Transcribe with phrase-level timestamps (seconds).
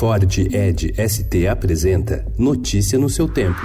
[0.00, 3.60] Ford Ed ST apresenta Notícia no seu tempo.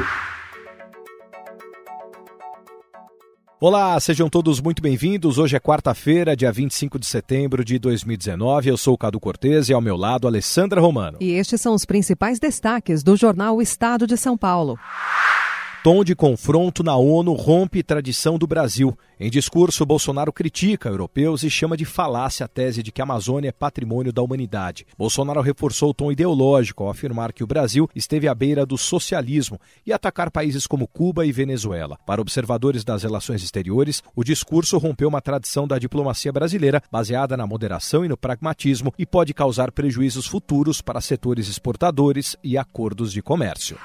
[3.58, 5.38] Olá, sejam todos muito bem-vindos.
[5.38, 8.70] Hoje é quarta-feira, dia 25 de setembro de 2019.
[8.70, 11.20] Eu sou o Cadu Cortez e ao meu lado, Alessandra Romano.
[11.21, 14.78] E estes são os principais destaques do jornal Estado de São Paulo.
[15.86, 18.98] Tom de confronto na ONU rompe tradição do Brasil.
[19.20, 23.50] Em discurso, Bolsonaro critica europeus e chama de falácia a tese de que a Amazônia
[23.50, 24.84] é patrimônio da humanidade.
[24.98, 29.62] Bolsonaro reforçou o tom ideológico ao afirmar que o Brasil esteve à beira do socialismo
[29.86, 32.00] e atacar países como Cuba e Venezuela.
[32.04, 37.45] Para observadores das relações exteriores, o discurso rompeu uma tradição da diplomacia brasileira baseada na
[37.45, 43.22] moderação e no pragmatismo e pode causar prejuízos futuros para setores exportadores e acordos de
[43.22, 43.78] comércio.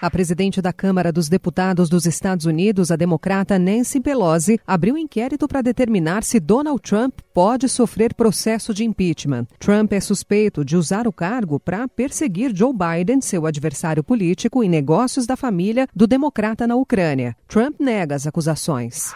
[0.00, 5.46] A presidente da Câmara dos Deputados dos Estados Unidos, a democrata Nancy Pelosi, abriu inquérito
[5.46, 9.46] para determinar se Donald Trump pode sofrer processo de impeachment.
[9.58, 14.70] Trump é suspeito de usar o cargo para perseguir Joe Biden, seu adversário político, em
[14.70, 17.36] negócios da família do democrata na Ucrânia.
[17.46, 19.12] Trump nega as acusações.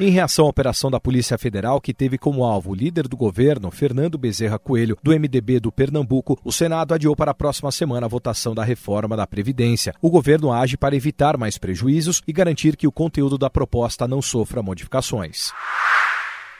[0.00, 3.68] Em reação à operação da Polícia Federal, que teve como alvo o líder do governo,
[3.68, 8.08] Fernando Bezerra Coelho, do MDB do Pernambuco, o Senado adiou para a próxima semana a
[8.08, 9.92] votação da reforma da Previdência.
[10.00, 14.22] O governo age para evitar mais prejuízos e garantir que o conteúdo da proposta não
[14.22, 15.50] sofra modificações.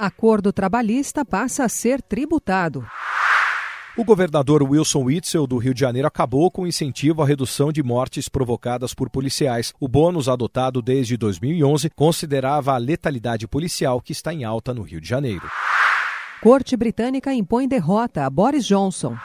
[0.00, 2.84] Acordo trabalhista passa a ser tributado.
[3.98, 7.82] O governador Wilson Witzel, do Rio de Janeiro, acabou com o incentivo à redução de
[7.82, 9.74] mortes provocadas por policiais.
[9.80, 15.00] O bônus adotado desde 2011 considerava a letalidade policial que está em alta no Rio
[15.00, 15.50] de Janeiro.
[16.40, 19.16] Corte britânica impõe derrota a Boris Johnson.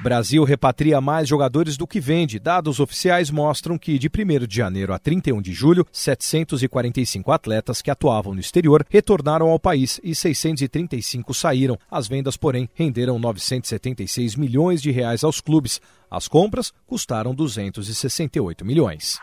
[0.00, 2.38] Brasil repatria mais jogadores do que vende.
[2.38, 7.90] Dados oficiais mostram que de 1 de janeiro a 31 de julho, 745 atletas que
[7.90, 11.76] atuavam no exterior retornaram ao país e 635 saíram.
[11.90, 15.80] As vendas, porém, renderam 976 milhões de reais aos clubes.
[16.10, 19.18] As compras custaram 268 milhões.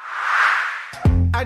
[1.33, 1.43] I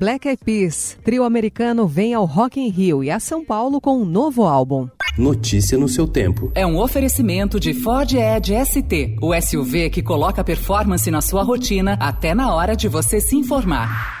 [0.00, 3.98] Black Eyed Peas, trio americano, vem ao Rock in Rio e a São Paulo com
[3.98, 4.88] um novo álbum.
[5.18, 6.50] Notícia no seu tempo.
[6.54, 11.98] É um oferecimento de Ford Edge ST, o SUV que coloca performance na sua rotina
[12.00, 14.19] até na hora de você se informar.